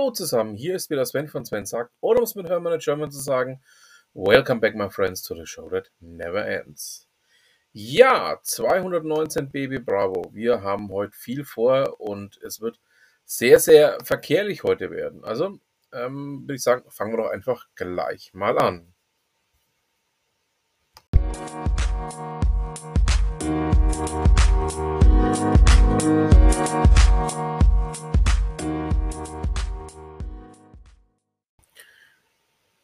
Hallo 0.00 0.12
zusammen, 0.12 0.56
hier 0.56 0.76
ist 0.76 0.88
wieder 0.88 1.04
Sven 1.04 1.28
von 1.28 1.44
Sven 1.44 1.66
sagt, 1.66 1.92
oder 2.00 2.20
um 2.20 2.24
es 2.24 2.34
mit 2.34 2.48
Hermann 2.48 2.78
German 2.78 3.10
zu 3.10 3.18
sagen, 3.18 3.60
Welcome 4.14 4.58
back 4.58 4.74
my 4.74 4.88
friends 4.88 5.22
to 5.22 5.34
the 5.34 5.44
show 5.44 5.68
that 5.68 5.90
never 6.00 6.42
ends. 6.42 7.06
Ja, 7.74 8.40
219 8.42 9.50
Baby 9.50 9.78
Bravo, 9.78 10.30
wir 10.32 10.62
haben 10.62 10.90
heute 10.90 11.12
viel 11.12 11.44
vor 11.44 12.00
und 12.00 12.40
es 12.42 12.62
wird 12.62 12.80
sehr, 13.26 13.60
sehr 13.60 13.98
verkehrlich 14.02 14.62
heute 14.62 14.90
werden. 14.90 15.22
Also 15.22 15.58
ähm, 15.92 16.44
würde 16.44 16.54
ich 16.54 16.62
sagen, 16.62 16.90
fangen 16.90 17.12
wir 17.12 17.18
doch 17.18 17.30
einfach 17.30 17.66
gleich 17.74 18.32
mal 18.32 18.58
an. 18.58 18.94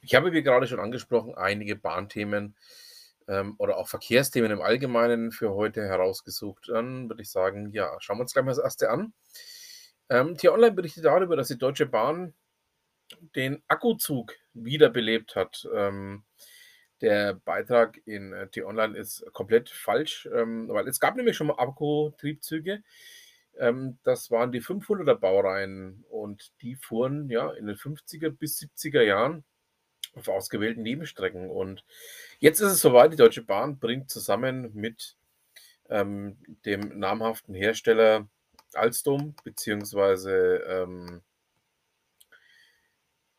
Ich 0.06 0.14
habe, 0.14 0.32
wie 0.32 0.44
gerade 0.44 0.68
schon 0.68 0.78
angesprochen, 0.78 1.34
einige 1.34 1.74
Bahnthemen 1.74 2.54
ähm, 3.26 3.56
oder 3.58 3.76
auch 3.76 3.88
Verkehrsthemen 3.88 4.52
im 4.52 4.62
Allgemeinen 4.62 5.32
für 5.32 5.52
heute 5.52 5.82
herausgesucht. 5.82 6.68
Dann 6.68 7.08
würde 7.08 7.22
ich 7.22 7.30
sagen, 7.32 7.72
ja, 7.72 7.90
schauen 7.98 8.18
wir 8.18 8.22
uns 8.22 8.32
gleich 8.32 8.44
mal 8.44 8.52
das 8.52 8.60
erste 8.60 8.88
an. 8.88 9.14
Ähm, 10.08 10.36
T-Online 10.36 10.76
berichtet 10.76 11.06
darüber, 11.06 11.34
dass 11.34 11.48
die 11.48 11.58
Deutsche 11.58 11.86
Bahn 11.86 12.34
den 13.34 13.64
Akkuzug 13.66 14.36
wiederbelebt 14.54 15.34
hat. 15.34 15.68
Ähm, 15.74 16.22
der 17.00 17.34
Beitrag 17.34 18.00
in 18.06 18.32
äh, 18.32 18.46
T-Online 18.46 18.96
ist 18.96 19.24
komplett 19.32 19.70
falsch, 19.70 20.28
ähm, 20.32 20.68
weil 20.68 20.86
es 20.86 21.00
gab 21.00 21.16
nämlich 21.16 21.36
schon 21.36 21.48
mal 21.48 21.58
Akkutriebzüge. 21.58 22.84
Ähm, 23.58 23.98
das 24.04 24.30
waren 24.30 24.52
die 24.52 24.62
500er 24.62 25.16
Baureihen 25.16 26.04
und 26.08 26.52
die 26.62 26.76
fuhren 26.76 27.28
ja 27.28 27.50
in 27.50 27.66
den 27.66 27.76
50er 27.76 28.30
bis 28.30 28.60
70er 28.60 29.02
Jahren 29.02 29.44
auf 30.16 30.28
ausgewählten 30.28 30.82
Nebenstrecken. 30.82 31.50
Und 31.50 31.84
jetzt 32.38 32.60
ist 32.60 32.72
es 32.72 32.80
soweit, 32.80 33.12
die 33.12 33.16
Deutsche 33.16 33.42
Bahn 33.42 33.78
bringt 33.78 34.10
zusammen 34.10 34.70
mit 34.74 35.16
ähm, 35.88 36.36
dem 36.64 36.98
namhaften 36.98 37.54
Hersteller 37.54 38.26
Alstom, 38.74 39.34
beziehungsweise 39.44 40.56
ähm, 40.68 41.22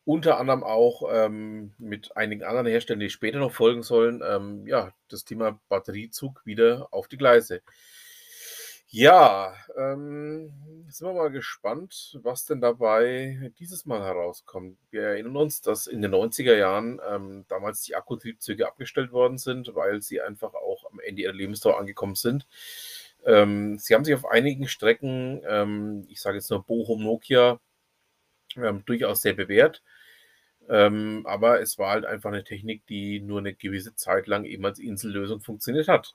unter 0.04 0.38
anderem 0.38 0.64
auch 0.64 1.02
ähm, 1.12 1.74
mit 1.76 2.16
einigen 2.16 2.42
anderen 2.42 2.66
Herstellern, 2.66 3.00
die 3.00 3.10
später 3.10 3.38
noch 3.38 3.52
folgen 3.52 3.82
sollen, 3.82 4.22
ähm, 4.26 4.66
ja, 4.66 4.94
das 5.08 5.24
Thema 5.24 5.60
Batteriezug 5.68 6.40
wieder 6.46 6.88
auf 6.92 7.08
die 7.08 7.18
Gleise. 7.18 7.60
Ja, 8.90 9.52
ähm, 9.76 10.50
sind 10.88 11.06
wir 11.08 11.12
mal 11.12 11.30
gespannt, 11.30 12.18
was 12.22 12.46
denn 12.46 12.62
dabei 12.62 13.52
dieses 13.58 13.84
Mal 13.84 14.02
herauskommt. 14.02 14.78
Wir 14.90 15.02
erinnern 15.02 15.36
uns, 15.36 15.60
dass 15.60 15.86
in 15.86 16.00
den 16.00 16.10
90er 16.10 16.56
Jahren 16.56 16.98
ähm, 17.06 17.44
damals 17.48 17.82
die 17.82 17.94
Akkutriebzüge 17.96 18.66
abgestellt 18.66 19.12
worden 19.12 19.36
sind, 19.36 19.74
weil 19.74 20.00
sie 20.00 20.22
einfach 20.22 20.54
auch 20.54 20.90
am 20.90 21.00
Ende 21.00 21.20
ihrer 21.22 21.34
Lebensdauer 21.34 21.78
angekommen 21.78 22.14
sind. 22.14 22.46
Ähm, 23.26 23.78
sie 23.78 23.94
haben 23.94 24.04
sich 24.06 24.14
auf 24.14 24.24
einigen 24.24 24.68
Strecken, 24.68 25.42
ähm, 25.46 26.06
ich 26.08 26.20
sage 26.22 26.38
jetzt 26.38 26.50
nur 26.50 26.64
Bochum-Nokia, 26.64 27.60
ähm, 28.56 28.84
durchaus 28.86 29.22
sehr 29.22 29.34
bewährt. 29.34 29.82
Ähm, 30.68 31.24
aber 31.26 31.60
es 31.60 31.78
war 31.78 31.90
halt 31.92 32.04
einfach 32.06 32.30
eine 32.30 32.44
Technik, 32.44 32.86
die 32.86 33.20
nur 33.20 33.38
eine 33.40 33.54
gewisse 33.54 33.94
Zeit 33.96 34.26
lang 34.26 34.44
eben 34.44 34.64
als 34.66 34.78
Insellösung 34.78 35.40
funktioniert 35.40 35.88
hat. 35.88 36.14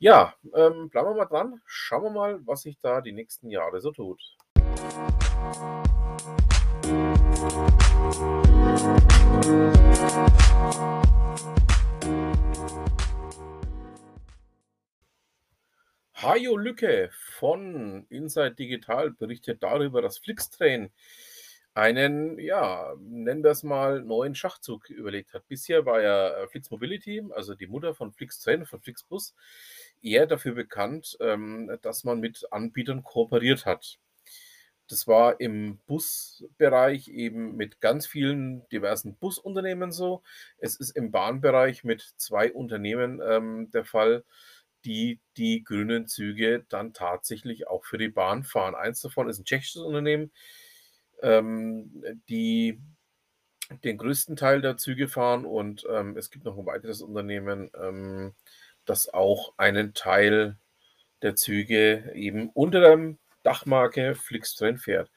Ja, 0.00 0.32
ähm, 0.54 0.90
bleiben 0.90 1.08
wir 1.08 1.14
mal 1.16 1.24
dran. 1.24 1.60
Schauen 1.66 2.04
wir 2.04 2.10
mal, 2.10 2.46
was 2.46 2.62
sich 2.62 2.78
da 2.78 3.00
die 3.00 3.10
nächsten 3.10 3.50
Jahre 3.50 3.80
so 3.80 3.90
tut. 3.90 4.22
Hajo 16.14 16.56
Lücke 16.56 17.10
von 17.12 18.06
Inside 18.08 18.54
Digital 18.54 19.10
berichtet 19.10 19.64
darüber, 19.64 20.00
dass 20.00 20.18
Flixtrain 20.18 20.92
einen, 21.78 22.40
ja, 22.40 22.94
nennen 22.98 23.44
wir 23.44 23.52
es 23.52 23.62
mal, 23.62 24.02
neuen 24.02 24.34
Schachzug 24.34 24.90
überlegt 24.90 25.32
hat. 25.32 25.46
Bisher 25.46 25.86
war 25.86 26.02
ja 26.02 26.30
äh, 26.30 26.48
Flix 26.48 26.70
Mobility, 26.72 27.22
also 27.30 27.54
die 27.54 27.68
Mutter 27.68 27.94
von 27.94 28.12
Flixtrain, 28.12 28.66
von 28.66 28.80
Flixbus, 28.80 29.36
eher 30.02 30.26
dafür 30.26 30.54
bekannt, 30.54 31.16
ähm, 31.20 31.78
dass 31.82 32.04
man 32.04 32.20
mit 32.20 32.46
Anbietern 32.52 33.02
kooperiert 33.02 33.66
hat. 33.66 33.98
Das 34.88 35.06
war 35.06 35.38
im 35.38 35.78
Busbereich 35.86 37.08
eben 37.08 37.56
mit 37.56 37.80
ganz 37.80 38.06
vielen 38.06 38.66
diversen 38.70 39.16
Busunternehmen 39.16 39.92
so. 39.92 40.22
Es 40.56 40.76
ist 40.76 40.92
im 40.96 41.10
Bahnbereich 41.10 41.84
mit 41.84 42.00
zwei 42.16 42.52
Unternehmen 42.52 43.20
ähm, 43.22 43.70
der 43.70 43.84
Fall, 43.84 44.24
die 44.86 45.20
die 45.36 45.62
grünen 45.62 46.06
Züge 46.06 46.64
dann 46.70 46.94
tatsächlich 46.94 47.66
auch 47.66 47.84
für 47.84 47.98
die 47.98 48.08
Bahn 48.08 48.44
fahren. 48.44 48.74
Eins 48.74 49.02
davon 49.02 49.28
ist 49.28 49.38
ein 49.38 49.44
tschechisches 49.44 49.82
Unternehmen, 49.82 50.32
ähm, 51.22 52.02
die 52.30 52.80
den 53.84 53.98
größten 53.98 54.36
Teil 54.36 54.62
der 54.62 54.78
Züge 54.78 55.08
fahren 55.08 55.44
und 55.44 55.86
ähm, 55.90 56.16
es 56.16 56.30
gibt 56.30 56.44
noch 56.46 56.56
ein 56.56 56.64
weiteres 56.64 57.02
Unternehmen, 57.02 57.70
ähm, 57.78 58.34
das 58.88 59.12
auch 59.12 59.54
einen 59.56 59.94
Teil 59.94 60.56
der 61.22 61.36
Züge 61.36 62.12
eben 62.14 62.50
unter 62.50 62.80
der 62.80 63.16
Dachmarke 63.42 64.14
Flixtrain 64.14 64.78
fährt. 64.78 65.10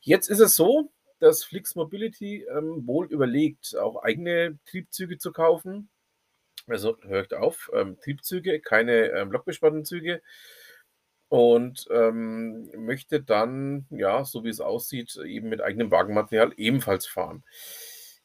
Jetzt 0.00 0.28
ist 0.28 0.40
es 0.40 0.54
so, 0.54 0.90
dass 1.18 1.44
Flix 1.44 1.74
Mobility 1.74 2.46
ähm, 2.50 2.86
wohl 2.86 3.06
überlegt, 3.06 3.76
auch 3.76 4.02
eigene 4.02 4.58
Triebzüge 4.66 5.18
zu 5.18 5.32
kaufen. 5.32 5.90
Also 6.66 6.96
hört 7.02 7.34
auf, 7.34 7.70
ähm, 7.74 7.98
Triebzüge, 8.00 8.60
keine 8.60 9.10
ähm, 9.10 9.30
lokbespannten 9.30 9.84
Züge. 9.84 10.22
Und 11.28 11.86
ähm, 11.92 12.70
möchte 12.76 13.22
dann, 13.22 13.86
ja, 13.90 14.24
so 14.24 14.42
wie 14.42 14.48
es 14.48 14.60
aussieht, 14.60 15.16
eben 15.24 15.48
mit 15.48 15.60
eigenem 15.60 15.92
Wagenmaterial 15.92 16.52
ebenfalls 16.56 17.06
fahren. 17.06 17.44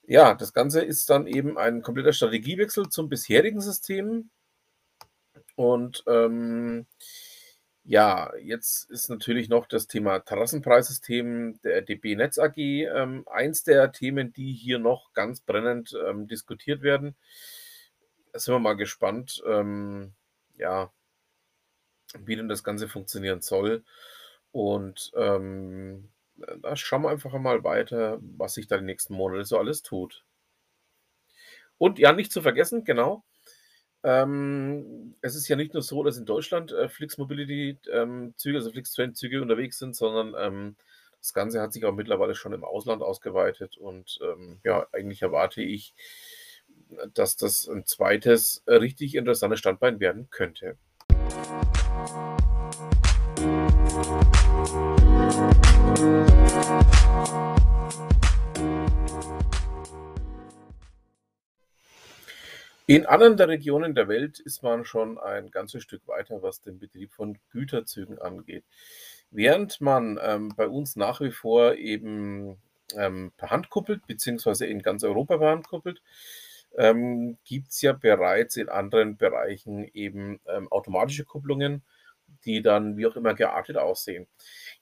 Ja, 0.07 0.33
das 0.33 0.53
Ganze 0.53 0.81
ist 0.81 1.09
dann 1.09 1.27
eben 1.27 1.57
ein 1.57 1.81
kompletter 1.81 2.13
Strategiewechsel 2.13 2.89
zum 2.89 3.09
bisherigen 3.09 3.61
System. 3.61 4.31
Und 5.55 6.03
ähm, 6.07 6.85
ja, 7.83 8.31
jetzt 8.37 8.89
ist 8.89 9.09
natürlich 9.09 9.47
noch 9.47 9.67
das 9.67 9.87
Thema 9.87 10.19
Terrassenpreissystem 10.19 11.59
der 11.63 11.81
DB 11.83 12.15
Netz 12.15 12.39
AG 12.39 12.57
ähm, 12.57 13.25
eins 13.27 13.63
der 13.63 13.91
Themen, 13.91 14.33
die 14.33 14.53
hier 14.53 14.79
noch 14.79 15.13
ganz 15.13 15.41
brennend 15.41 15.95
ähm, 16.07 16.27
diskutiert 16.27 16.81
werden. 16.81 17.15
Da 18.33 18.39
sind 18.39 18.55
wir 18.55 18.59
mal 18.59 18.75
gespannt, 18.75 19.43
ähm, 19.47 20.13
ja, 20.57 20.91
wie 22.17 22.35
denn 22.35 22.49
das 22.49 22.63
Ganze 22.63 22.87
funktionieren 22.87 23.41
soll. 23.41 23.83
Und 24.51 25.11
ähm, 25.15 26.09
da 26.61 26.75
schauen 26.75 27.03
wir 27.03 27.09
einfach 27.09 27.37
mal 27.37 27.63
weiter, 27.63 28.19
was 28.21 28.55
sich 28.55 28.67
da 28.67 28.77
die 28.77 28.85
nächsten 28.85 29.13
Monate 29.13 29.45
so 29.45 29.59
alles 29.59 29.83
tut. 29.83 30.25
Und 31.77 31.99
ja, 31.99 32.13
nicht 32.13 32.31
zu 32.31 32.41
vergessen, 32.41 32.83
genau, 32.83 33.23
ähm, 34.05 35.15
es 35.21 35.35
ist 35.35 35.47
ja 35.47 35.55
nicht 35.55 35.73
nur 35.73 35.81
so, 35.81 36.03
dass 36.03 36.17
in 36.17 36.25
Deutschland 36.25 36.71
äh, 36.71 36.87
Flix 36.87 37.17
Mobility 37.17 37.79
ähm, 37.91 38.35
Züge, 38.37 38.59
also 38.59 38.69
Flix 38.69 38.93
Train 38.93 39.15
Züge 39.15 39.41
unterwegs 39.41 39.79
sind, 39.79 39.95
sondern 39.95 40.35
ähm, 40.37 40.75
das 41.19 41.33
Ganze 41.33 41.59
hat 41.59 41.73
sich 41.73 41.85
auch 41.85 41.95
mittlerweile 41.95 42.35
schon 42.35 42.53
im 42.53 42.63
Ausland 42.63 43.01
ausgeweitet 43.01 43.77
und 43.77 44.19
ähm, 44.21 44.59
ja, 44.63 44.85
eigentlich 44.93 45.23
erwarte 45.23 45.63
ich, 45.63 45.95
dass 47.15 47.35
das 47.35 47.67
ein 47.67 47.87
zweites 47.87 48.61
äh, 48.67 48.75
richtig 48.75 49.15
interessantes 49.15 49.57
Standbein 49.57 49.99
werden 49.99 50.29
könnte. 50.29 50.77
In 62.87 63.07
anderen 63.07 63.35
der 63.35 63.47
Regionen 63.47 63.95
der 63.95 64.07
Welt 64.07 64.39
ist 64.39 64.61
man 64.61 64.85
schon 64.85 65.17
ein 65.17 65.49
ganzes 65.49 65.81
Stück 65.81 66.07
weiter, 66.07 66.43
was 66.43 66.61
den 66.61 66.77
Betrieb 66.77 67.13
von 67.13 67.39
Güterzügen 67.49 68.19
angeht. 68.19 68.63
Während 69.31 69.81
man 69.81 70.19
ähm, 70.21 70.53
bei 70.55 70.67
uns 70.67 70.95
nach 70.95 71.19
wie 71.19 71.31
vor 71.31 71.75
eben 71.75 72.57
ähm, 72.95 73.31
per 73.37 73.49
Hand 73.49 73.71
kuppelt, 73.71 74.05
beziehungsweise 74.05 74.67
in 74.67 74.83
ganz 74.83 75.03
Europa 75.03 75.37
per 75.37 75.49
Hand 75.49 75.67
kuppelt, 75.67 76.03
ähm, 76.77 77.37
gibt 77.43 77.69
es 77.69 77.81
ja 77.81 77.93
bereits 77.93 78.55
in 78.55 78.69
anderen 78.69 79.17
Bereichen 79.17 79.89
eben 79.93 80.39
ähm, 80.47 80.71
automatische 80.71 81.25
Kupplungen, 81.25 81.81
die 82.45 82.61
dann 82.61 82.97
wie 82.97 83.07
auch 83.07 83.15
immer 83.15 83.33
geartet 83.33 83.77
aussehen. 83.77 84.27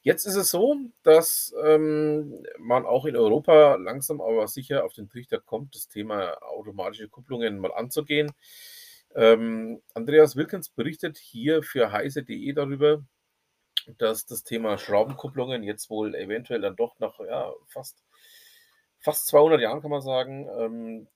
Jetzt 0.01 0.25
ist 0.25 0.36
es 0.36 0.51
so, 0.51 0.77
dass 1.04 1.54
ähm, 1.63 2.45
man 2.60 2.86
auch 2.86 3.06
in 3.06 3.15
Europa 3.15 3.75
langsam 3.75 4.21
aber 4.21 4.48
sicher 4.48 4.83
auf 4.86 4.94
den 4.94 5.10
Trichter 5.10 5.39
kommt, 5.39 5.75
das 5.75 5.88
Thema 5.88 6.42
automatische 6.44 7.07
Kupplungen 7.10 7.60
mal 7.60 7.74
anzugehen. 7.74 8.31
Ähm, 9.15 9.81
Andreas 9.94 10.36
Wilkens 10.36 10.69
berichtet 10.69 11.18
hier 11.18 11.63
für 11.63 11.92
heise.de 11.92 12.54
darüber, 12.54 13.04
dass 13.98 14.25
das 14.25 14.44
Thema 14.44 14.77
Schraubenkupplungen 14.77 15.63
jetzt 15.63 15.89
wohl 15.89 16.15
eventuell 16.15 16.62
dann 16.62 16.75
doch 16.75 17.00
nach, 17.00 17.19
ja, 17.19 17.51
fast 17.68 18.04
fast 19.04 19.27
200 19.27 19.62
Jahren, 19.62 19.81
kann 19.81 19.92
man 19.92 20.01
sagen, 20.01 20.48
ähm, 20.57 21.07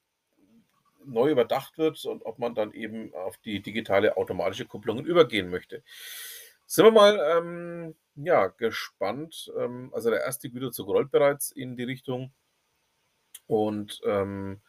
neu 1.08 1.32
überdacht 1.32 1.78
wird 1.78 2.04
und 2.06 2.26
ob 2.26 2.40
man 2.40 2.56
dann 2.56 2.74
eben 2.74 3.14
auf 3.14 3.38
die 3.38 3.62
digitale 3.62 4.18
automatische 4.18 4.66
Kupplungen 4.66 5.06
übergehen 5.06 5.50
möchte. 5.50 5.84
Sind 6.66 6.86
wir 6.86 6.92
mal, 6.92 7.20
ähm, 7.38 7.96
ja, 8.16 8.48
gespannt. 8.48 9.52
Ähm, 9.58 9.90
also 9.94 10.10
der 10.10 10.22
erste 10.22 10.50
Güterzug 10.50 10.88
rollt 10.88 11.12
bereits 11.12 11.52
in 11.52 11.78
die 11.78 11.84
Richtung. 11.84 12.32
Und 13.48 14.02
ähm, 14.06 14.62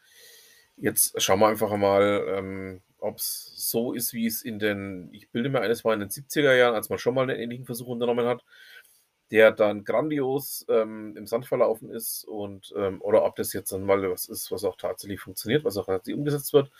jetzt 0.76 1.20
schauen 1.20 1.40
wir 1.40 1.49
einfach 1.49 1.76
mal, 1.76 2.25
ähm, 2.29 2.82
ob 2.99 3.19
es 3.19 3.52
so 3.56 3.93
ist, 3.93 4.12
wie 4.12 4.26
es 4.26 4.43
in 4.43 4.58
den, 4.58 5.08
ich 5.12 5.31
bilde 5.31 5.49
mir 5.49 5.61
ein, 5.61 5.70
es 5.70 5.85
war 5.85 5.94
in 5.94 6.00
den 6.00 6.08
70er 6.08 6.55
Jahren, 6.55 6.75
als 6.75 6.88
man 6.88 6.99
schon 6.99 7.14
mal 7.14 7.23
einen 7.23 7.40
ähnlichen 7.40 7.67
Versuch 7.67 7.88
unternommen 7.88 8.26
hat, 8.26 8.44
der 9.30 9.52
dann 9.52 9.84
grandios 9.84 10.64
ähm, 10.69 11.16
im 11.16 11.26
Sand 11.26 11.46
verlaufen 11.46 11.90
ist 11.90 12.25
und 12.25 12.72
ähm, 12.76 13.00
oder 13.02 13.25
ob 13.25 13.36
das 13.36 13.52
jetzt 13.52 13.72
dann 13.72 13.84
mal 13.84 14.10
was 14.10 14.28
ist, 14.28 14.50
was 14.50 14.64
auch 14.64 14.76
tatsächlich 14.76 15.20
funktioniert, 15.20 15.64
was 15.64 15.76
auch 15.76 15.86
tatsächlich 15.86 16.19
umgesetzt 16.19 16.52
wird 16.52 16.70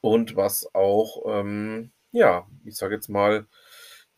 und 0.00 0.36
was 0.36 0.74
auch, 0.74 1.24
ähm, 1.26 1.92
ja, 2.10 2.46
ich 2.64 2.76
sage 2.76 2.94
jetzt 2.96 3.08
mal, 3.08 3.46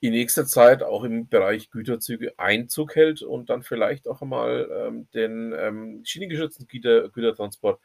in 0.00 0.12
nächster 0.12 0.44
Zeit 0.44 0.82
auch 0.82 1.02
im 1.04 1.28
Bereich 1.28 1.70
Güterzüge 1.70 2.38
Einzug 2.38 2.94
hält 2.94 3.22
und 3.22 3.48
dann 3.48 3.62
vielleicht 3.62 4.06
auch 4.06 4.20
einmal 4.20 4.68
ähm, 4.70 5.08
den 5.14 5.54
ähm, 5.56 6.02
schienengeschützten 6.04 6.66
Güter, 6.66 7.08
Gütertransport 7.08 7.80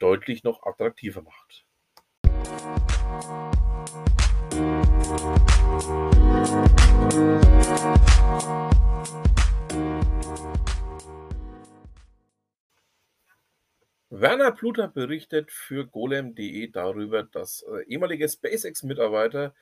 deutlich 0.00 0.42
noch 0.42 0.64
attraktiver 0.64 1.22
macht. 1.22 1.64
Werner 14.14 14.52
Pluter 14.52 14.88
berichtet 14.88 15.50
für 15.50 15.86
golem.de 15.86 16.70
darüber, 16.70 17.22
dass 17.22 17.62
äh, 17.62 17.82
ehemalige 17.86 18.28
SpaceX-Mitarbeiter 18.28 19.54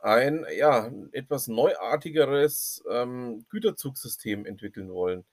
ein 0.00 0.44
ja, 0.56 0.90
etwas 1.12 1.46
neuartigeres 1.46 2.82
ähm, 2.90 3.46
Güterzugsystem 3.50 4.46
entwickeln 4.46 4.92
wollen. 4.92 5.24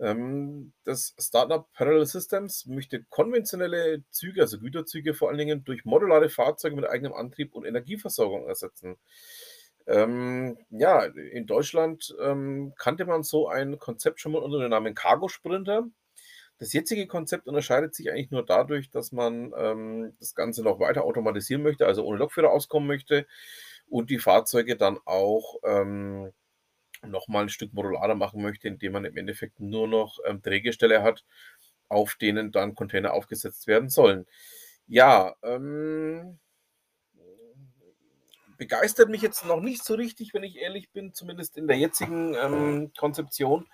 Ähm, 0.00 0.72
das 0.82 1.14
Startup 1.20 1.72
Parallel 1.72 2.06
Systems 2.06 2.66
möchte 2.66 3.04
konventionelle 3.10 4.02
Züge, 4.10 4.40
also 4.40 4.58
Güterzüge 4.58 5.14
vor 5.14 5.28
allen 5.28 5.38
Dingen, 5.38 5.64
durch 5.64 5.84
modulare 5.84 6.30
Fahrzeuge 6.30 6.74
mit 6.74 6.84
eigenem 6.84 7.12
Antrieb 7.12 7.54
und 7.54 7.64
Energieversorgung 7.64 8.48
ersetzen. 8.48 8.96
Ähm, 9.86 10.58
ja, 10.70 11.04
in 11.04 11.46
Deutschland 11.46 12.12
ähm, 12.20 12.74
kannte 12.76 13.06
man 13.06 13.22
so 13.22 13.46
ein 13.46 13.78
Konzept 13.78 14.20
schon 14.20 14.32
mal 14.32 14.42
unter 14.42 14.58
dem 14.58 14.70
Namen 14.70 14.96
Cargo 14.96 15.28
Sprinter. 15.28 15.88
Das 16.58 16.72
jetzige 16.72 17.06
Konzept 17.06 17.46
unterscheidet 17.46 17.94
sich 17.94 18.10
eigentlich 18.10 18.30
nur 18.30 18.44
dadurch, 18.44 18.90
dass 18.90 19.12
man 19.12 19.52
ähm, 19.56 20.12
das 20.18 20.34
Ganze 20.34 20.62
noch 20.62 20.80
weiter 20.80 21.04
automatisieren 21.04 21.62
möchte, 21.62 21.86
also 21.86 22.04
ohne 22.04 22.18
Lokführer 22.18 22.50
auskommen 22.50 22.88
möchte 22.88 23.26
und 23.88 24.10
die 24.10 24.18
Fahrzeuge 24.18 24.76
dann 24.76 24.98
auch 25.04 25.56
ähm, 25.64 26.32
noch 27.06 27.28
mal 27.28 27.42
ein 27.42 27.48
Stück 27.48 27.72
modularer 27.72 28.16
machen 28.16 28.42
möchte, 28.42 28.66
indem 28.68 28.92
man 28.92 29.04
im 29.04 29.16
Endeffekt 29.16 29.60
nur 29.60 29.86
noch 29.86 30.18
ähm, 30.26 30.42
Drehgestelle 30.42 31.02
hat, 31.02 31.24
auf 31.88 32.16
denen 32.16 32.50
dann 32.50 32.74
Container 32.74 33.12
aufgesetzt 33.12 33.66
werden 33.68 33.88
sollen. 33.88 34.26
Ja, 34.88 35.36
ähm, 35.42 36.38
begeistert 38.58 39.08
mich 39.08 39.22
jetzt 39.22 39.46
noch 39.46 39.60
nicht 39.60 39.84
so 39.84 39.94
richtig, 39.94 40.34
wenn 40.34 40.42
ich 40.42 40.56
ehrlich 40.56 40.90
bin, 40.90 41.14
zumindest 41.14 41.56
in 41.56 41.68
der 41.68 41.78
jetzigen 41.78 42.34
ähm, 42.34 42.92
Konzeption 42.98 43.68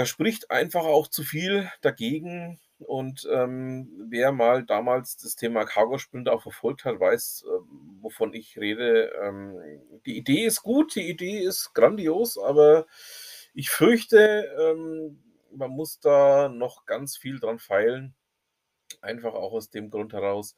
da 0.00 0.06
spricht 0.06 0.50
einfach 0.50 0.86
auch 0.86 1.08
zu 1.08 1.22
viel 1.22 1.70
dagegen. 1.82 2.58
Und 2.78 3.28
ähm, 3.30 4.06
wer 4.08 4.32
mal 4.32 4.64
damals 4.64 5.18
das 5.18 5.36
Thema 5.36 5.66
Cargo 5.66 5.98
Sprinter 5.98 6.32
auch 6.32 6.40
verfolgt 6.40 6.86
hat, 6.86 6.98
weiß, 6.98 7.44
äh, 7.46 7.60
wovon 8.00 8.32
ich 8.32 8.56
rede. 8.56 9.12
Ähm, 9.22 9.60
die 10.06 10.16
Idee 10.16 10.46
ist 10.46 10.62
gut, 10.62 10.94
die 10.96 11.06
Idee 11.06 11.40
ist 11.40 11.74
grandios, 11.74 12.38
aber 12.38 12.86
ich 13.52 13.68
fürchte, 13.68 14.48
ähm, 14.58 15.22
man 15.54 15.70
muss 15.70 16.00
da 16.00 16.48
noch 16.48 16.86
ganz 16.86 17.18
viel 17.18 17.38
dran 17.38 17.58
feilen. 17.58 18.14
Einfach 19.02 19.34
auch 19.34 19.52
aus 19.52 19.68
dem 19.68 19.90
Grund 19.90 20.14
heraus, 20.14 20.56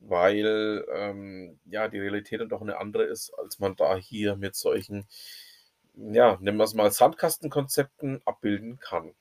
weil 0.00 0.84
ähm, 0.92 1.60
ja 1.66 1.86
die 1.86 2.00
Realität 2.00 2.40
dann 2.40 2.48
doch 2.48 2.62
eine 2.62 2.78
andere 2.78 3.04
ist, 3.04 3.32
als 3.38 3.60
man 3.60 3.76
da 3.76 3.96
hier 3.96 4.34
mit 4.34 4.56
solchen 4.56 5.06
ja, 5.94 6.38
nennen 6.40 6.58
wir 6.58 6.64
es 6.64 6.74
mal 6.74 6.90
Sandkastenkonzepten 6.90 8.22
abbilden 8.24 8.78
kann. 8.78 9.14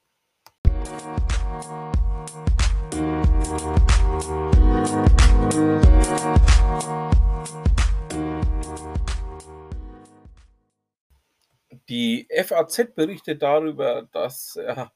Die 11.90 12.28
FAZ 12.32 12.96
berichtet 12.96 13.42
darüber, 13.42 14.08
dass 14.14 14.58
ja, 14.58 14.92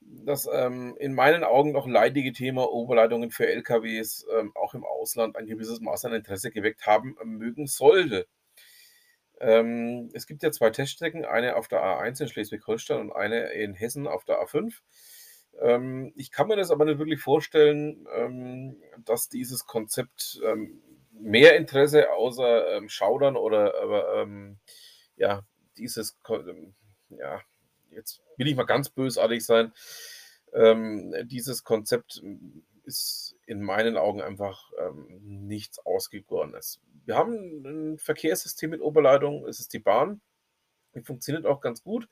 das 0.00 0.48
ähm, 0.52 0.96
in 0.98 1.14
meinen 1.14 1.44
Augen 1.44 1.70
noch 1.70 1.86
leidige 1.86 2.32
Thema 2.32 2.68
Oberleitungen 2.68 3.30
für 3.30 3.46
LKWs 3.46 4.26
ähm, 4.36 4.52
auch 4.56 4.74
im 4.74 4.84
Ausland 4.84 5.36
ein 5.36 5.46
gewisses 5.46 5.80
Maß 5.80 6.06
an 6.06 6.14
Interesse 6.14 6.50
geweckt 6.50 6.86
haben 6.86 7.16
mögen 7.24 7.68
sollte. 7.68 8.26
Ähm, 9.40 10.10
es 10.12 10.26
gibt 10.26 10.42
ja 10.42 10.52
zwei 10.52 10.70
Teststrecken, 10.70 11.24
eine 11.24 11.56
auf 11.56 11.66
der 11.66 11.82
A1 11.82 12.20
in 12.20 12.28
Schleswig-Holstein 12.28 13.00
und 13.00 13.12
eine 13.12 13.52
in 13.52 13.74
Hessen 13.74 14.06
auf 14.06 14.24
der 14.24 14.42
A5. 14.42 14.74
Ähm, 15.60 16.12
ich 16.14 16.30
kann 16.30 16.48
mir 16.48 16.56
das 16.56 16.70
aber 16.70 16.84
nicht 16.84 16.98
wirklich 16.98 17.20
vorstellen, 17.20 18.06
ähm, 18.14 18.76
dass 19.04 19.28
dieses 19.28 19.66
Konzept 19.66 20.40
ähm, 20.44 20.82
mehr 21.12 21.56
Interesse 21.56 22.12
außer 22.12 22.76
ähm, 22.76 22.88
Schaudern 22.88 23.36
oder 23.36 23.74
aber, 23.82 24.22
ähm, 24.22 24.58
ja, 25.16 25.42
dieses, 25.76 26.18
ja, 27.08 27.40
jetzt 27.90 28.22
will 28.36 28.48
ich 28.48 28.56
mal 28.56 28.64
ganz 28.64 28.90
bösartig 28.90 29.44
sein, 29.44 29.72
dieses 31.24 31.62
Konzept 31.62 32.20
ist 32.82 33.29
in 33.50 33.62
meinen 33.62 33.96
Augen 33.96 34.22
einfach 34.22 34.70
nichts 35.20 35.78
Ausgegorenes 35.80 36.80
wir 37.10 37.16
haben 37.16 37.64
ein 37.64 37.98
Verkehrssystem 37.98 38.70
mit 38.70 38.80
Oberleitung, 38.80 39.46
es 39.46 39.58
ist 39.58 39.72
die 39.72 39.80
Bahn. 39.80 40.20
Die 40.94 41.02
funktioniert 41.02 41.44
auch 41.44 41.60
ganz 41.60 41.82
gut. 41.82 42.08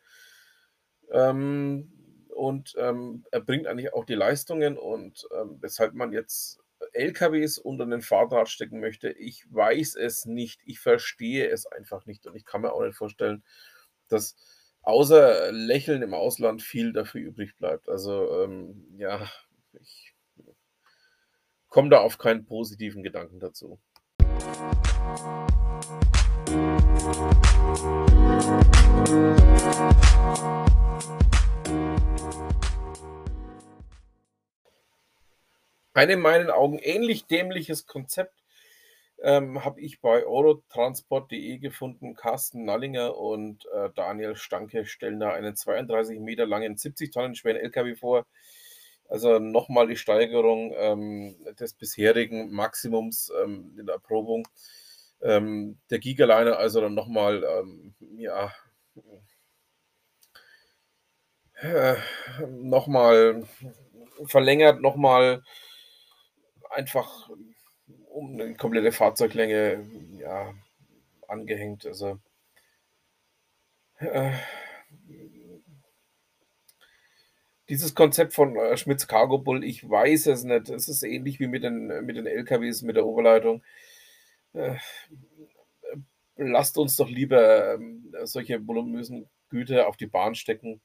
Ähm, 1.13 1.93
und 2.35 2.75
ähm, 2.79 3.25
er 3.31 3.41
bringt 3.41 3.69
eigentlich 3.69 3.95
auch 3.95 4.05
die 4.05 4.15
Leistungen 4.15 4.77
und 4.77 5.27
ähm, 5.37 5.59
weshalb 5.61 5.95
man 5.95 6.13
jetzt 6.13 6.61
LKWs 6.93 7.59
unter 7.59 7.87
den 7.87 8.03
Fahrrad 8.03 8.49
stecken 8.49 8.81
möchte, 8.81 9.11
ich 9.11 9.45
weiß 9.53 9.95
es 9.95 10.27
nicht, 10.27 10.61
ich 10.65 10.81
verstehe 10.81 11.49
es 11.49 11.67
einfach 11.67 12.07
nicht 12.07 12.27
und 12.27 12.37
ich 12.37 12.45
kann 12.45 12.63
mir 12.63 12.73
auch 12.73 12.83
nicht 12.85 12.97
vorstellen, 12.97 13.45
dass 14.09 14.37
außer 14.83 15.53
Lächeln 15.53 16.03
im 16.03 16.15
Ausland 16.15 16.63
viel 16.63 16.93
dafür 16.93 17.21
übrig 17.21 17.57
bleibt. 17.57 17.89
Also 17.89 18.45
ähm, 18.45 18.85
ja, 18.99 19.29
ich 19.73 20.15
komme 21.69 21.91
da 21.91 22.01
auf 22.01 22.19
keinen 22.19 22.45
positiven 22.45 23.03
Gedanken 23.03 23.41
dazu. 23.41 23.79
Ein 35.95 36.11
in 36.11 36.21
meinen 36.21 36.51
Augen 36.51 36.79
ähnlich 36.79 37.27
dämliches 37.27 37.87
Konzept 37.87 38.45
ähm, 39.21 39.65
habe 39.65 39.81
ich 39.81 40.01
bei 40.01 40.25
eurotransport.de 40.25 41.59
gefunden. 41.59 42.15
Carsten 42.15 42.65
Nallinger 42.65 43.17
und 43.17 43.67
äh, 43.75 43.91
Daniel 43.97 44.37
Stanke 44.37 44.87
stellen 44.87 45.19
da 45.19 45.33
einen 45.33 45.57
32 45.57 46.21
Meter 46.21 46.47
langen, 46.47 46.77
70 46.77 47.11
Tonnen 47.11 47.35
schweren 47.35 47.57
LKW 47.57 47.97
vor. 47.97 48.27
Also 49.09 49.39
nochmal 49.39 49.89
die 49.89 49.97
Steigerung 49.97 50.73
ähm, 50.77 51.37
des 51.59 51.73
bisherigen 51.73 52.51
Maximums 52.53 53.33
ähm, 53.43 53.75
in 53.79 53.87
der 53.87 53.95
Erprobung. 53.97 54.47
Ähm, 55.23 55.79
der 55.91 55.99
Gigaliner 55.99 56.59
also 56.59 56.81
dann 56.81 56.95
nochmal, 56.95 57.43
ähm, 57.43 57.95
ja, 58.19 58.53
äh, 61.55 61.97
nochmal 62.49 63.45
verlängert, 64.27 64.81
nochmal 64.81 65.43
einfach 66.71 67.31
um 68.11 68.35
eine 68.35 68.55
komplette 68.55 68.93
Fahrzeuglänge 68.93 69.87
ja, 70.19 70.53
angehängt. 71.27 71.87
Also 71.87 72.19
äh, 73.99 74.33
dieses 77.69 77.95
Konzept 77.95 78.33
von 78.35 78.57
äh, 78.57 78.77
Schmitz 78.77 79.07
Cargo 79.07 79.39
Bull, 79.39 79.65
ich 79.65 79.89
weiß 79.89 80.27
es 80.27 80.45
nicht. 80.45 80.69
Es 80.71 80.89
ist 80.89 81.03
ähnlich 81.03 81.39
wie 81.41 81.49
mit 81.49 81.65
den, 81.65 81.87
mit 82.05 82.17
den 82.17 82.27
LKWs, 82.27 82.83
mit 82.83 82.97
der 82.97 83.07
Oberleitung. 83.07 83.63
Äh, 84.55 84.77
lasst 86.37 86.79
uns 86.79 86.97
doch 86.97 87.09
lieber, 87.09 87.75
ähm, 87.75 88.15
solche 88.25 88.67
voluminösen 88.67 89.29
Güter 89.51 89.89
auf 89.89 89.97
die 89.97 90.07
Bahn 90.07 90.35
stecken 90.35 90.81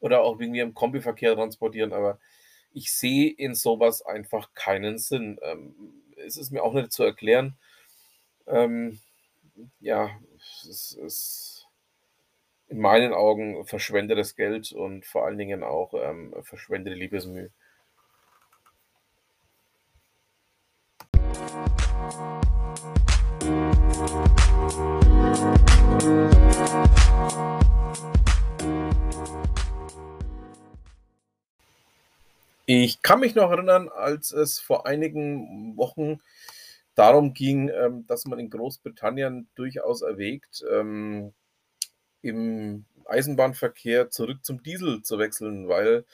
oder 0.00 0.22
auch 0.22 0.38
irgendwie 0.40 0.60
im 0.60 0.74
Kombiverkehr 0.74 1.34
transportieren, 1.34 1.92
aber 1.92 2.18
ich 2.72 2.92
sehe 2.92 3.30
in 3.30 3.54
sowas 3.54 4.02
einfach 4.02 4.52
keinen 4.54 4.98
Sinn. 4.98 5.38
Ähm, 5.42 5.74
es 6.16 6.36
ist 6.36 6.50
mir 6.50 6.62
auch 6.62 6.74
nicht 6.74 6.92
zu 6.92 7.02
erklären. 7.04 7.56
Ähm, 8.46 9.00
ja, 9.80 10.10
es 10.68 10.92
ist 10.92 11.55
in 12.68 12.78
meinen 12.80 13.12
Augen 13.12 13.64
verschwendetes 13.64 14.34
Geld 14.36 14.72
und 14.72 15.06
vor 15.06 15.24
allen 15.24 15.38
Dingen 15.38 15.62
auch, 15.62 15.94
ähm, 15.94 16.34
verschwendete 16.42 16.96
Liebesmüh. 16.96 17.48
Ich 32.68 33.00
kann 33.00 33.20
mich 33.20 33.36
noch 33.36 33.52
erinnern, 33.52 33.88
als 33.88 34.32
es 34.32 34.58
vor 34.58 34.86
einigen 34.86 35.76
Wochen 35.76 36.20
darum 36.96 37.32
ging, 37.32 37.68
ähm, 37.68 38.04
dass 38.08 38.24
man 38.26 38.40
in 38.40 38.50
Großbritannien 38.50 39.48
durchaus 39.54 40.02
erwägt, 40.02 40.64
ähm, 40.72 41.32
im 42.26 42.84
Eisenbahnverkehr 43.06 44.10
zurück 44.10 44.44
zum 44.44 44.62
Diesel 44.62 45.02
zu 45.02 45.18
wechseln, 45.18 45.68
weil 45.68 46.04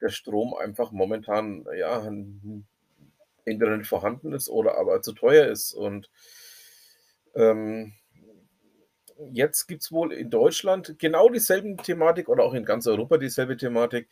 der 0.00 0.10
Strom 0.10 0.54
einfach 0.54 0.90
momentan, 0.90 1.64
ja, 1.76 2.00
entweder 3.44 3.76
nicht 3.76 3.88
vorhanden 3.88 4.32
ist 4.32 4.48
oder 4.48 4.76
aber 4.76 5.02
zu 5.02 5.12
teuer 5.12 5.46
ist. 5.46 5.72
Und, 5.72 6.10
ähm, 7.34 7.94
jetzt 9.30 9.66
gibt's 9.66 9.92
wohl 9.92 10.12
in 10.12 10.30
Deutschland 10.30 10.98
genau 10.98 11.28
dieselben 11.28 11.76
Thematik 11.76 12.28
oder 12.28 12.44
auch 12.44 12.54
in 12.54 12.64
ganz 12.64 12.86
Europa 12.86 13.18
dieselbe 13.18 13.56
Thematik. 13.56 14.08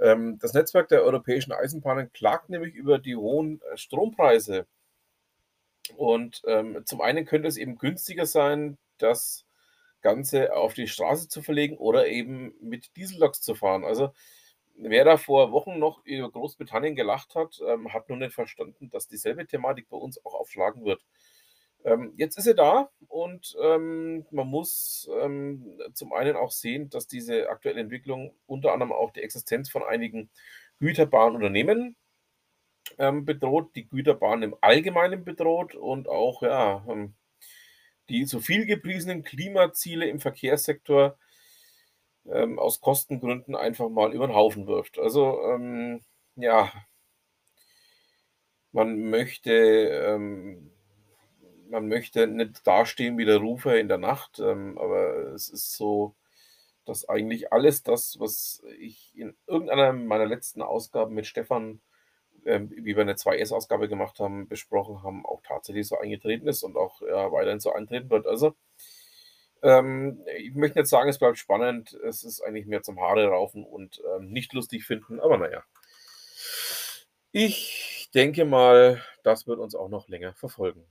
Ähm, 0.00 0.38
das 0.40 0.54
Netzwerk 0.54 0.88
der 0.88 1.02
europäischen 1.02 1.52
Eisenbahnen 1.52 2.12
klagt 2.12 2.50
nämlich 2.50 2.74
über 2.74 2.98
die 2.98 3.16
hohen, 3.16 3.60
Strompreise. 3.74 4.66
Und, 5.96 6.42
ähm, 6.46 6.82
zum 6.84 7.00
einen 7.00 7.24
könnte 7.24 7.48
es 7.48 7.56
eben 7.56 7.78
günstiger 7.78 8.26
sein, 8.26 8.78
das 8.98 9.44
Ganze 10.02 10.54
auf 10.54 10.74
die 10.74 10.88
Straße 10.88 11.28
zu 11.28 11.42
verlegen 11.42 11.76
oder 11.76 12.08
eben 12.08 12.54
mit 12.60 12.96
Dieselloks 12.96 13.42
zu 13.42 13.54
fahren. 13.54 13.84
Also, 13.84 14.12
wer 14.76 15.04
da 15.04 15.16
vor 15.16 15.52
Wochen 15.52 15.78
noch 15.78 16.04
über 16.04 16.30
Großbritannien 16.30 16.96
gelacht 16.96 17.34
hat, 17.34 17.60
ähm, 17.66 17.92
hat 17.92 18.08
noch 18.08 18.16
nicht 18.16 18.34
verstanden, 18.34 18.90
dass 18.90 19.08
dieselbe 19.08 19.46
Thematik 19.46 19.88
bei 19.88 19.96
uns 19.96 20.24
auch 20.24 20.34
aufschlagen 20.34 20.84
wird. 20.84 21.04
Ähm, 21.84 22.12
jetzt 22.16 22.36
ist 22.36 22.44
sie 22.44 22.54
da 22.54 22.90
und, 23.08 23.56
ähm, 23.62 24.26
man 24.30 24.46
muss, 24.48 25.08
ähm, 25.22 25.78
zum 25.94 26.12
einen 26.12 26.36
auch 26.36 26.50
sehen, 26.50 26.90
dass 26.90 27.06
diese 27.06 27.48
aktuelle 27.48 27.80
Entwicklung 27.80 28.34
unter 28.46 28.72
anderem 28.72 28.92
auch 28.92 29.12
die 29.12 29.22
Existenz 29.22 29.70
von 29.70 29.82
einigen 29.82 30.30
Güterbahnunternehmen, 30.80 31.96
ähm, 32.98 33.24
bedroht, 33.24 33.74
die 33.76 33.88
Güterbahn 33.88 34.42
im 34.42 34.56
Allgemeinen 34.60 35.24
bedroht 35.24 35.74
und 35.74 36.08
auch, 36.08 36.42
ja, 36.42 36.84
ähm, 36.88 37.14
die 38.10 38.26
so 38.26 38.40
viel 38.40 38.66
gepriesenen 38.66 39.24
Klimaziele 39.24 40.06
im 40.08 40.20
Verkehrssektor, 40.20 41.16
ähm, 42.26 42.58
aus 42.58 42.80
Kostengründen 42.80 43.54
einfach 43.56 43.88
mal 43.88 44.12
über 44.12 44.24
'n 44.26 44.34
Haufen 44.34 44.66
wirft. 44.66 44.98
Also, 44.98 45.40
ähm, 45.54 46.02
ja 46.36 46.70
man 48.74 49.10
möchte, 49.10 49.50
ähm 49.52 50.70
man 51.70 51.88
möchte 51.88 52.26
nicht 52.26 52.66
dastehen 52.66 53.16
wie 53.18 53.24
der 53.24 53.38
Rufer 53.38 53.78
in 53.78 53.88
der 53.88 53.98
Nacht, 53.98 54.40
ähm, 54.40 54.76
aber 54.78 55.32
es 55.34 55.48
ist 55.48 55.76
so, 55.76 56.16
dass 56.86 57.08
eigentlich 57.08 57.52
alles 57.52 57.82
das, 57.84 58.16
was 58.20 58.62
ich 58.78 59.12
in 59.16 59.36
irgendeiner 59.46 59.92
meiner 59.92 60.26
letzten 60.26 60.62
Ausgaben 60.62 61.14
mit 61.14 61.26
Stefan, 61.26 61.80
ähm, 62.46 62.70
wie 62.74 62.96
wir 62.96 63.04
'ne 63.04 63.14
2S-Ausgabe 63.16 63.88
gemacht 63.88 64.18
haben, 64.20 64.48
besprochen 64.48 65.02
haben, 65.02 65.24
auch 65.26 65.42
tatsächlich 65.42 65.86
so 65.88 65.98
eingetreten 65.98 66.48
ist 66.48 66.62
und 66.62 66.76
auch, 66.76 67.00
ja, 67.02 67.32
weiterhin 67.32 67.60
so 67.60 67.72
eintreten 67.72 68.10
wird. 68.10 68.26
Also, 68.26 68.54
ähm, 69.62 70.24
ich 70.38 70.54
möchte 70.54 70.78
nicht 70.78 70.88
sagen, 70.88 71.08
es 71.10 71.18
bleibt 71.18 71.38
spannend. 71.38 71.92
Es 72.06 72.24
ist 72.24 72.40
eigentlich 72.42 72.66
mehr 72.66 72.82
zum 72.82 73.00
Haare 73.00 73.26
raufen 73.28 73.64
und, 73.64 74.02
ähm, 74.16 74.30
nicht 74.32 74.52
lustig 74.54 74.84
finden, 74.84 75.20
aber 75.20 75.38
na 75.38 75.50
ja. 75.50 75.62
Ich 77.32 78.08
denke 78.14 78.44
mal, 78.44 79.02
das 79.22 79.46
wird 79.46 79.58
uns 79.60 79.74
auch 79.74 79.88
noch 79.88 80.08
länger 80.08 80.34
verfolgen. 80.34 80.84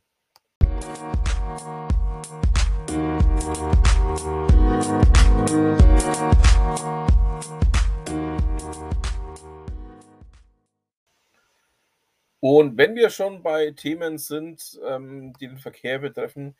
Und 12.42 12.78
wenn 12.78 12.96
wir 12.96 13.10
schon 13.10 13.44
bei 13.44 13.72
Themen 13.72 14.18
sind, 14.18 14.80
ähm, 14.88 15.34
die 15.40 15.48
den 15.48 15.58
Verkehr 15.58 16.00
betreffen, 16.00 16.56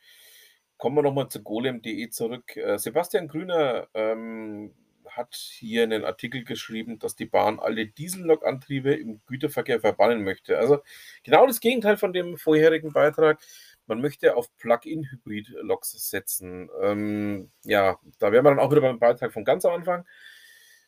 kommen 0.76 0.96
wir 0.96 1.02
noch 1.02 1.14
mal 1.14 1.28
zu 1.28 1.42
golem.de 1.42 2.10
zurück. 2.10 2.56
Äh, 2.56 2.78
Sebastian 2.78 3.28
Grüner, 3.28 3.88
ähm, 3.94 4.74
hat 5.16 5.34
hier 5.34 5.86
'nen 5.86 6.04
Artikel 6.04 6.44
geschrieben, 6.44 6.98
dass 6.98 7.16
die 7.16 7.26
Bahn 7.26 7.58
alle 7.58 7.86
Diesellokantriebe 7.86 8.94
im 8.94 9.20
Güterverkehr 9.26 9.80
verbannen 9.80 10.22
möchte. 10.24 10.58
Also, 10.58 10.80
genau 11.24 11.46
das 11.46 11.60
Gegenteil 11.60 11.96
von 11.96 12.12
dem 12.12 12.36
vorherigen 12.38 12.92
Beitrag. 12.92 13.40
Man 13.86 14.00
möchte 14.00 14.36
auf 14.36 14.54
Plug-in-Hybrid-Loks 14.58 16.10
setzen. 16.10 16.70
Ähm, 16.80 17.50
ja, 17.64 17.98
da 18.18 18.30
wären 18.32 18.44
wir 18.44 18.50
dann 18.50 18.60
auch 18.60 18.70
wieder 18.70 18.82
beim 18.82 18.98
Beitrag 19.00 19.32
von 19.32 19.44
ganz 19.44 19.64
am 19.64 19.74
Anfang. 19.74 20.06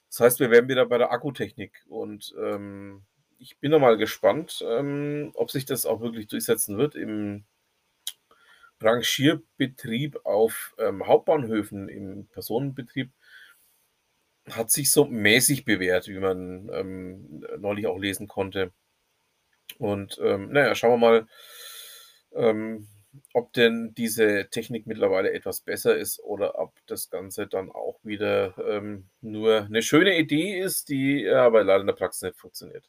Das 0.09 0.21
heißt, 0.21 0.41
wir 0.41 0.51
wären 0.51 0.69
wieder 0.69 0.87
bei 0.87 0.99
der 0.99 1.11
Akkutechnik 1.13 1.85
und, 1.89 2.35
ähm, 2.41 3.03
ich 3.43 3.59
bin 3.61 3.73
da 3.73 3.79
mal 3.79 3.97
gespannt, 3.99 4.65
ähm, 4.67 5.33
ob 5.35 5.51
sich 5.51 5.65
das 5.67 5.87
auch 5.87 6.01
wirklich 6.01 6.29
durchsetzen 6.29 6.79
wird 6.79 6.95
im 6.95 7.45
Rangierbetrieb 8.81 10.25
auf, 10.25 10.75
ähm, 10.79 11.07
Hauptbahnhöfen 11.07 11.89
im 11.89 12.27
Personenbetrieb 12.29 13.13
hat 14.51 14.71
sich 14.73 14.91
so 14.91 15.05
mäßig 15.05 15.65
bewährt, 15.65 16.09
wie 16.09 16.19
man, 16.19 16.69
ähm, 16.73 17.45
neulich 17.59 17.87
auch 17.87 17.99
lesen 17.99 18.27
konnte. 18.29 18.73
Und, 19.79 20.19
ähm, 20.23 20.49
na 20.53 20.67
ja, 20.67 20.75
schauen 20.75 20.93
wir 21.01 21.09
mal, 21.09 21.27
ähm, 22.35 22.89
ob 23.35 23.53
denn 23.53 23.93
diese 23.97 24.49
Technik 24.51 24.87
mittlerweile 24.87 25.33
etwas 25.33 25.61
besser 25.61 25.97
ist 25.97 26.21
oder 26.23 26.59
ob 26.59 26.75
das 26.87 27.11
Ganze 27.11 27.47
dann 27.47 27.71
auch 27.71 27.99
wieder, 28.05 28.55
ähm, 28.67 29.09
nur 29.21 29.67
'ne 29.69 29.83
schöne 29.83 30.19
Idee 30.19 30.59
ist, 30.61 30.89
die 30.89 31.29
aber 31.29 31.63
leider 31.65 31.83
in 31.83 31.87
der 31.89 31.95
Praxis 31.95 32.23
nicht 32.23 32.37
funktioniert. 32.41 32.89